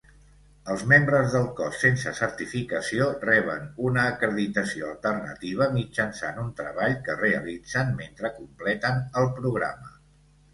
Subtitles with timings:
[0.75, 7.93] Els membres del cos sense certificació reben una acreditació alternativa mitjançant un treball que realitzen
[8.01, 9.95] mentre completen el programa.